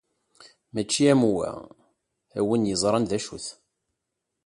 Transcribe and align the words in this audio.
Mačči 0.73 1.03
am 1.11 1.21
wa, 1.37 1.49
a 2.39 2.39
win 2.47 2.67
yeẓran 2.69 3.05
d 3.09 3.11
acu-t. 3.17 3.47